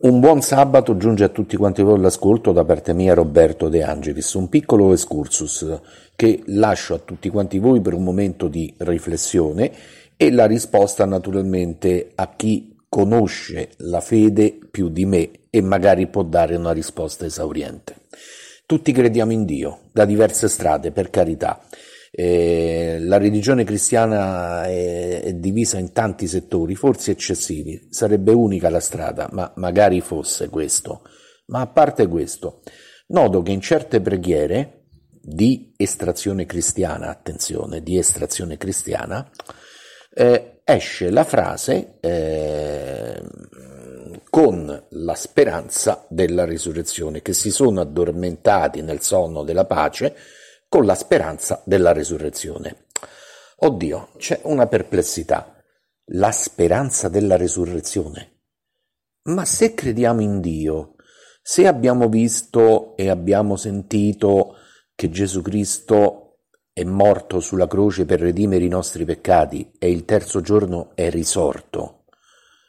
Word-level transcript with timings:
Un 0.00 0.20
buon 0.20 0.42
sabato 0.42 0.96
giunge 0.96 1.24
a 1.24 1.28
tutti 1.28 1.56
quanti 1.56 1.82
voi 1.82 1.98
l'ascolto 1.98 2.52
da 2.52 2.64
parte 2.64 2.92
mia 2.92 3.14
Roberto 3.14 3.68
De 3.68 3.82
Angelis, 3.82 4.32
un 4.34 4.48
piccolo 4.48 4.92
excursus 4.92 5.66
che 6.14 6.40
lascio 6.46 6.94
a 6.94 7.00
tutti 7.00 7.28
quanti 7.28 7.58
voi 7.58 7.80
per 7.80 7.94
un 7.94 8.04
momento 8.04 8.46
di 8.46 8.72
riflessione 8.76 9.72
e 10.16 10.30
la 10.30 10.46
risposta 10.46 11.04
naturalmente 11.04 12.12
a 12.14 12.32
chi 12.36 12.76
conosce 12.88 13.70
la 13.78 14.00
fede 14.00 14.56
più 14.70 14.88
di 14.88 15.04
me 15.04 15.30
e 15.50 15.60
magari 15.62 16.06
può 16.06 16.22
dare 16.22 16.54
una 16.54 16.70
risposta 16.70 17.24
esauriente. 17.24 18.02
Tutti 18.66 18.92
crediamo 18.92 19.32
in 19.32 19.44
Dio, 19.44 19.80
da 19.90 20.04
diverse 20.04 20.46
strade, 20.46 20.92
per 20.92 21.10
carità, 21.10 21.60
eh, 22.20 22.98
la 22.98 23.16
religione 23.16 23.62
cristiana 23.62 24.64
è, 24.64 25.22
è, 25.22 25.32
divisa 25.34 25.78
in 25.78 25.92
tanti 25.92 26.26
settori, 26.26 26.74
forse 26.74 27.12
eccessivi, 27.12 27.86
sarebbe 27.90 28.32
unica 28.32 28.70
la 28.70 28.80
strada, 28.80 29.28
ma 29.30 29.52
magari 29.54 30.00
fosse 30.00 30.48
questo. 30.48 31.02
Ma 31.46 31.60
a 31.60 31.68
parte 31.68 32.08
questo, 32.08 32.62
noto 33.08 33.40
che 33.42 33.52
in 33.52 33.60
certe 33.60 34.00
preghiere 34.00 34.86
di 35.22 35.72
estrazione 35.76 36.44
cristiana, 36.44 37.08
attenzione, 37.08 37.84
di 37.84 37.96
estrazione 37.96 38.56
cristiana, 38.56 39.30
eh, 40.12 40.62
esce 40.64 41.10
la 41.10 41.22
frase 41.22 41.98
eh, 42.00 43.22
con 44.28 44.86
la 44.88 45.14
speranza 45.14 46.04
della 46.08 46.44
risurrezione, 46.44 47.22
che 47.22 47.32
si 47.32 47.52
sono 47.52 47.80
addormentati 47.80 48.82
nel 48.82 49.02
sonno 49.02 49.44
della 49.44 49.66
pace, 49.66 50.16
con 50.68 50.84
la 50.84 50.94
speranza 50.94 51.62
della 51.64 51.92
resurrezione. 51.92 52.86
Oddio, 53.56 54.10
c'è 54.18 54.40
una 54.44 54.66
perplessità. 54.66 55.56
La 56.12 56.30
speranza 56.30 57.08
della 57.08 57.36
resurrezione. 57.36 58.42
Ma 59.24 59.44
se 59.44 59.74
crediamo 59.74 60.20
in 60.20 60.40
Dio, 60.40 60.94
se 61.42 61.66
abbiamo 61.66 62.08
visto 62.08 62.96
e 62.96 63.08
abbiamo 63.08 63.56
sentito 63.56 64.56
che 64.94 65.10
Gesù 65.10 65.42
Cristo 65.42 66.40
è 66.72 66.84
morto 66.84 67.40
sulla 67.40 67.66
croce 67.66 68.04
per 68.04 68.20
redimere 68.20 68.64
i 68.64 68.68
nostri 68.68 69.04
peccati 69.04 69.72
e 69.78 69.90
il 69.90 70.04
terzo 70.04 70.40
giorno 70.40 70.92
è 70.94 71.10
risorto, 71.10 72.04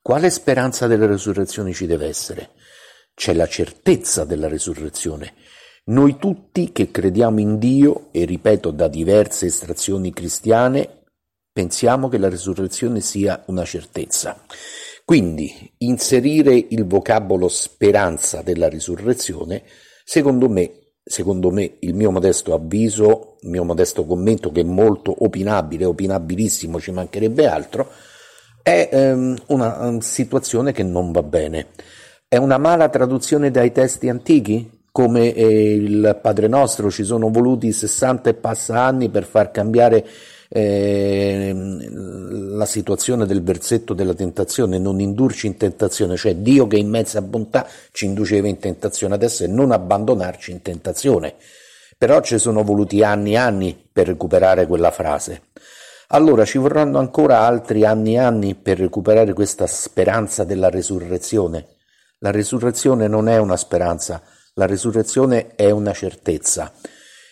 quale 0.00 0.30
speranza 0.30 0.86
della 0.86 1.06
resurrezione 1.06 1.72
ci 1.72 1.86
deve 1.86 2.06
essere? 2.06 2.50
C'è 3.14 3.34
la 3.34 3.46
certezza 3.46 4.24
della 4.24 4.48
resurrezione, 4.48 5.34
noi 5.90 6.16
tutti 6.18 6.72
che 6.72 6.90
crediamo 6.90 7.40
in 7.40 7.58
Dio, 7.58 8.08
e 8.12 8.24
ripeto 8.24 8.70
da 8.70 8.88
diverse 8.88 9.46
estrazioni 9.46 10.12
cristiane, 10.12 11.02
pensiamo 11.52 12.08
che 12.08 12.18
la 12.18 12.28
risurrezione 12.28 13.00
sia 13.00 13.42
una 13.46 13.64
certezza. 13.64 14.40
Quindi 15.04 15.72
inserire 15.78 16.54
il 16.54 16.86
vocabolo 16.86 17.48
speranza 17.48 18.42
della 18.42 18.68
risurrezione, 18.68 19.64
secondo 20.04 20.48
me, 20.48 20.92
secondo 21.02 21.50
me, 21.50 21.78
il 21.80 21.94
mio 21.94 22.12
modesto 22.12 22.54
avviso, 22.54 23.36
il 23.40 23.50
mio 23.50 23.64
modesto 23.64 24.04
commento 24.04 24.52
che 24.52 24.60
è 24.60 24.64
molto 24.64 25.24
opinabile, 25.24 25.86
opinabilissimo, 25.86 26.78
ci 26.78 26.92
mancherebbe 26.92 27.48
altro, 27.48 27.90
è 28.62 28.88
um, 28.92 29.36
una 29.48 29.88
um, 29.88 29.98
situazione 29.98 30.70
che 30.70 30.84
non 30.84 31.10
va 31.10 31.24
bene. 31.24 31.68
È 32.28 32.36
una 32.36 32.58
mala 32.58 32.88
traduzione 32.88 33.50
dai 33.50 33.72
testi 33.72 34.08
antichi? 34.08 34.78
Come 34.92 35.26
il 35.26 36.18
Padre 36.20 36.48
Nostro 36.48 36.90
ci 36.90 37.04
sono 37.04 37.30
voluti 37.30 37.72
60 37.72 38.30
e 38.30 38.34
passa 38.34 38.82
anni 38.82 39.08
per 39.08 39.24
far 39.24 39.50
cambiare 39.50 40.06
eh, 40.52 41.52
la 41.54 42.66
situazione 42.66 43.24
del 43.24 43.42
versetto 43.42 43.94
della 43.94 44.14
tentazione, 44.14 44.78
non 44.78 45.00
indurci 45.00 45.46
in 45.46 45.56
tentazione, 45.56 46.16
cioè 46.16 46.34
Dio 46.34 46.66
che 46.66 46.76
in 46.76 46.88
mezza 46.88 47.22
bontà 47.22 47.66
ci 47.92 48.06
induceva 48.06 48.48
in 48.48 48.58
tentazione 48.58 49.14
adesso 49.14 49.44
e 49.44 49.46
non 49.46 49.70
abbandonarci 49.70 50.50
in 50.50 50.62
tentazione. 50.62 51.34
Però 51.96 52.20
ci 52.22 52.38
sono 52.38 52.64
voluti 52.64 53.02
anni 53.02 53.32
e 53.32 53.36
anni 53.36 53.80
per 53.92 54.06
recuperare 54.06 54.66
quella 54.66 54.90
frase. 54.90 55.42
Allora 56.08 56.44
ci 56.44 56.58
vorranno 56.58 56.98
ancora 56.98 57.40
altri 57.40 57.84
anni 57.84 58.14
e 58.14 58.18
anni 58.18 58.54
per 58.56 58.78
recuperare 58.78 59.32
questa 59.32 59.66
speranza 59.66 60.42
della 60.42 60.68
resurrezione. 60.68 61.66
La 62.18 62.32
resurrezione 62.32 63.06
non 63.06 63.28
è 63.28 63.38
una 63.38 63.56
speranza, 63.56 64.20
la 64.54 64.66
risurrezione 64.66 65.54
è 65.54 65.70
una 65.70 65.92
certezza. 65.92 66.72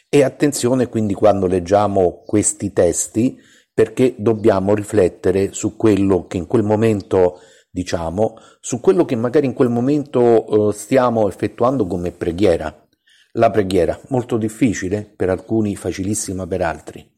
E 0.09 0.23
attenzione 0.23 0.89
quindi 0.89 1.15
quando 1.15 1.47
leggiamo 1.47 2.23
questi 2.25 2.73
testi 2.73 3.39
perché 3.73 4.15
dobbiamo 4.19 4.75
riflettere 4.75 5.53
su 5.53 5.77
quello 5.77 6.27
che 6.27 6.37
in 6.37 6.47
quel 6.47 6.62
momento 6.62 7.41
diciamo, 7.71 8.37
su 8.61 8.81
quello 8.81 9.05
che 9.05 9.15
magari 9.15 9.47
in 9.47 9.53
quel 9.53 9.69
momento 9.69 10.71
eh, 10.71 10.73
stiamo 10.73 11.29
effettuando 11.29 11.87
come 11.87 12.11
preghiera. 12.11 12.87
La 13.33 13.50
preghiera, 13.50 13.99
molto 14.09 14.37
difficile 14.37 15.05
per 15.05 15.31
alcuni, 15.31 15.77
facilissima 15.77 16.47
per 16.47 16.62
altri. 16.62 17.09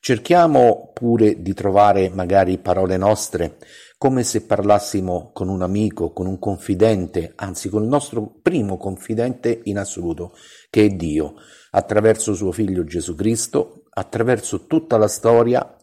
Cerchiamo 0.00 0.90
pure 0.94 1.42
di 1.42 1.52
trovare 1.54 2.08
magari 2.08 2.58
parole 2.58 2.96
nostre 2.96 3.58
come 3.98 4.22
se 4.22 4.46
parlassimo 4.46 5.32
con 5.32 5.48
un 5.48 5.60
amico, 5.60 6.12
con 6.12 6.26
un 6.26 6.38
confidente, 6.38 7.32
anzi 7.34 7.68
con 7.68 7.82
il 7.82 7.88
nostro 7.88 8.38
primo 8.40 8.76
confidente 8.76 9.60
in 9.64 9.76
assoluto, 9.76 10.34
che 10.70 10.84
è 10.84 10.88
Dio, 10.90 11.34
attraverso 11.72 12.32
suo 12.32 12.52
figlio 12.52 12.84
Gesù 12.84 13.16
Cristo, 13.16 13.82
attraverso 13.90 14.66
tutta 14.66 14.96
la 14.98 15.08
storia 15.08 15.76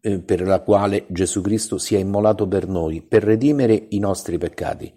eh, 0.00 0.18
per 0.18 0.46
la 0.46 0.60
quale 0.60 1.04
Gesù 1.08 1.42
Cristo 1.42 1.76
si 1.76 1.94
è 1.94 1.98
immolato 1.98 2.48
per 2.48 2.66
noi, 2.66 3.02
per 3.02 3.22
redimere 3.22 3.86
i 3.90 3.98
nostri 3.98 4.38
peccati. 4.38 4.90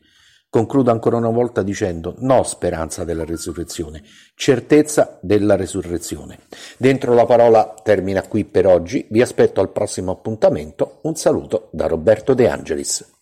Concludo 0.51 0.91
ancora 0.91 1.16
una 1.16 1.29
volta 1.29 1.63
dicendo 1.63 2.16
no 2.17 2.44
speranza 2.44 3.06
della 3.06 3.23
risurrezione, 3.23 4.03
certezza 4.35 5.17
della 5.22 5.56
risurrezione. 5.56 6.39
Dentro 6.78 7.13
la 7.13 7.25
parola 7.25 7.73
termina 7.81 8.23
qui 8.23 8.44
per 8.44 8.67
oggi, 8.67 9.07
vi 9.11 9.22
aspetto 9.22 9.61
al 9.61 9.72
prossimo 9.72 10.11
appuntamento, 10.11 11.00
un 11.03 11.16
saluto 11.16 11.69
da 11.72 11.88
Roberto 11.88 12.34
De 12.34 12.50
Angelis. 12.50 13.21